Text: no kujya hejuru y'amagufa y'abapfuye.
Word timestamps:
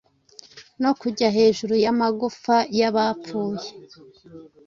no 0.81 0.91
kujya 0.99 1.27
hejuru 1.37 1.73
y'amagufa 1.83 2.55
y'abapfuye. 2.79 3.67